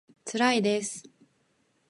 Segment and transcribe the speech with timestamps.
[0.25, 1.07] つらいです